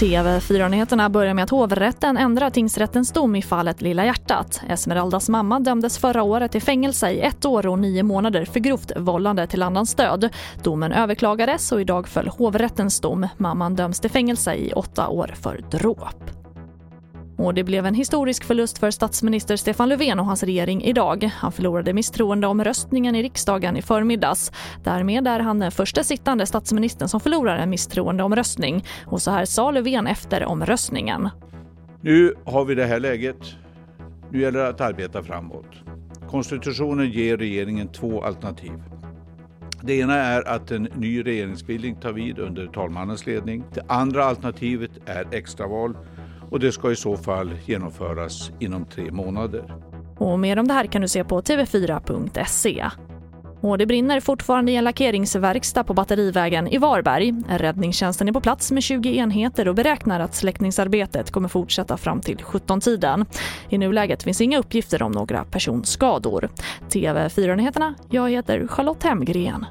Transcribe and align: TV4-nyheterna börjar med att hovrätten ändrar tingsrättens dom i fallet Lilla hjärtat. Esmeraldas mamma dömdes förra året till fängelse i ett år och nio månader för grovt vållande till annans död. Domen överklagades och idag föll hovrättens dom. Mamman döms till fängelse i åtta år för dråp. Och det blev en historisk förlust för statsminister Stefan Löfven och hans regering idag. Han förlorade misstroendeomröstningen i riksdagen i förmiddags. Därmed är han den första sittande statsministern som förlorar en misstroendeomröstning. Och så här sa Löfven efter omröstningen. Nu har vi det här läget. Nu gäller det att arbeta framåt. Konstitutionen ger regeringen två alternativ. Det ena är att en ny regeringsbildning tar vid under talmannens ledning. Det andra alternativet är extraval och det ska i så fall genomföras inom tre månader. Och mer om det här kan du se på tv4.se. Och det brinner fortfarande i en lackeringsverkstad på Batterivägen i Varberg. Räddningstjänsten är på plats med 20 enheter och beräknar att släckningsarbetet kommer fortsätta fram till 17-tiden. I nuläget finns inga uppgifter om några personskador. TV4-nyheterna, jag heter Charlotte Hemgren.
TV4-nyheterna 0.00 1.08
börjar 1.08 1.34
med 1.34 1.44
att 1.44 1.50
hovrätten 1.50 2.16
ändrar 2.16 2.50
tingsrättens 2.50 3.12
dom 3.12 3.36
i 3.36 3.42
fallet 3.42 3.82
Lilla 3.82 4.04
hjärtat. 4.04 4.62
Esmeraldas 4.68 5.28
mamma 5.28 5.60
dömdes 5.60 5.98
förra 5.98 6.22
året 6.22 6.52
till 6.52 6.62
fängelse 6.62 7.10
i 7.10 7.20
ett 7.20 7.44
år 7.44 7.66
och 7.66 7.78
nio 7.78 8.02
månader 8.02 8.44
för 8.44 8.60
grovt 8.60 8.92
vållande 8.96 9.46
till 9.46 9.62
annans 9.62 9.94
död. 9.94 10.28
Domen 10.62 10.92
överklagades 10.92 11.72
och 11.72 11.80
idag 11.80 12.08
föll 12.08 12.28
hovrättens 12.28 13.00
dom. 13.00 13.28
Mamman 13.36 13.76
döms 13.76 14.00
till 14.00 14.10
fängelse 14.10 14.54
i 14.54 14.72
åtta 14.72 15.08
år 15.08 15.34
för 15.42 15.60
dråp. 15.70 16.37
Och 17.38 17.54
det 17.54 17.64
blev 17.64 17.86
en 17.86 17.94
historisk 17.94 18.44
förlust 18.44 18.78
för 18.78 18.90
statsminister 18.90 19.56
Stefan 19.56 19.88
Löfven 19.88 20.20
och 20.20 20.26
hans 20.26 20.42
regering 20.42 20.82
idag. 20.82 21.30
Han 21.34 21.52
förlorade 21.52 21.92
misstroendeomröstningen 21.92 23.14
i 23.14 23.22
riksdagen 23.22 23.76
i 23.76 23.82
förmiddags. 23.82 24.52
Därmed 24.84 25.28
är 25.28 25.40
han 25.40 25.58
den 25.58 25.70
första 25.70 26.04
sittande 26.04 26.46
statsministern 26.46 27.08
som 27.08 27.20
förlorar 27.20 27.58
en 27.58 27.70
misstroendeomröstning. 27.70 28.84
Och 29.06 29.22
så 29.22 29.30
här 29.30 29.44
sa 29.44 29.70
Löfven 29.70 30.06
efter 30.06 30.44
omröstningen. 30.44 31.28
Nu 32.00 32.34
har 32.44 32.64
vi 32.64 32.74
det 32.74 32.86
här 32.86 33.00
läget. 33.00 33.54
Nu 34.30 34.40
gäller 34.40 34.58
det 34.58 34.68
att 34.68 34.80
arbeta 34.80 35.22
framåt. 35.22 35.72
Konstitutionen 36.30 37.10
ger 37.10 37.36
regeringen 37.36 37.88
två 37.88 38.22
alternativ. 38.22 38.72
Det 39.82 39.98
ena 39.98 40.14
är 40.14 40.48
att 40.48 40.70
en 40.70 40.82
ny 40.82 41.22
regeringsbildning 41.22 41.96
tar 41.96 42.12
vid 42.12 42.38
under 42.38 42.66
talmannens 42.66 43.26
ledning. 43.26 43.64
Det 43.74 43.84
andra 43.88 44.24
alternativet 44.24 44.90
är 45.06 45.34
extraval 45.34 45.96
och 46.50 46.60
det 46.60 46.72
ska 46.72 46.92
i 46.92 46.96
så 46.96 47.16
fall 47.16 47.50
genomföras 47.66 48.50
inom 48.58 48.84
tre 48.84 49.10
månader. 49.10 49.74
Och 50.18 50.38
mer 50.38 50.58
om 50.58 50.68
det 50.68 50.74
här 50.74 50.86
kan 50.86 51.02
du 51.02 51.08
se 51.08 51.24
på 51.24 51.40
tv4.se. 51.40 52.84
Och 53.60 53.78
det 53.78 53.86
brinner 53.86 54.20
fortfarande 54.20 54.72
i 54.72 54.76
en 54.76 54.84
lackeringsverkstad 54.84 55.84
på 55.84 55.94
Batterivägen 55.94 56.68
i 56.68 56.78
Varberg. 56.78 57.34
Räddningstjänsten 57.48 58.28
är 58.28 58.32
på 58.32 58.40
plats 58.40 58.72
med 58.72 58.82
20 58.82 59.16
enheter 59.16 59.68
och 59.68 59.74
beräknar 59.74 60.20
att 60.20 60.34
släckningsarbetet 60.34 61.30
kommer 61.30 61.48
fortsätta 61.48 61.96
fram 61.96 62.20
till 62.20 62.36
17-tiden. 62.36 63.26
I 63.68 63.78
nuläget 63.78 64.22
finns 64.22 64.40
inga 64.40 64.58
uppgifter 64.58 65.02
om 65.02 65.12
några 65.12 65.44
personskador. 65.44 66.48
TV4-nyheterna, 66.90 67.94
jag 68.10 68.30
heter 68.30 68.66
Charlotte 68.66 69.02
Hemgren. 69.02 69.66